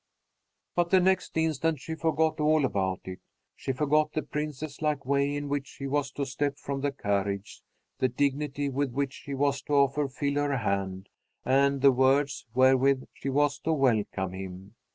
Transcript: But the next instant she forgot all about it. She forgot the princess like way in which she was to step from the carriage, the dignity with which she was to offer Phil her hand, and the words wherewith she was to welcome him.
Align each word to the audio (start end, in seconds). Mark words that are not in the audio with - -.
But 0.73 0.89
the 0.89 0.99
next 0.99 1.37
instant 1.37 1.79
she 1.79 1.93
forgot 1.93 2.39
all 2.39 2.65
about 2.65 3.01
it. 3.03 3.19
She 3.55 3.71
forgot 3.71 4.13
the 4.13 4.23
princess 4.23 4.81
like 4.81 5.05
way 5.05 5.35
in 5.35 5.47
which 5.47 5.67
she 5.67 5.85
was 5.85 6.09
to 6.13 6.25
step 6.25 6.57
from 6.57 6.81
the 6.81 6.91
carriage, 6.91 7.61
the 7.99 8.07
dignity 8.09 8.67
with 8.67 8.91
which 8.93 9.13
she 9.13 9.35
was 9.35 9.61
to 9.61 9.73
offer 9.75 10.07
Phil 10.07 10.41
her 10.41 10.57
hand, 10.57 11.07
and 11.45 11.81
the 11.81 11.91
words 11.91 12.47
wherewith 12.55 13.03
she 13.13 13.29
was 13.29 13.59
to 13.59 13.73
welcome 13.73 14.33
him. 14.33 14.73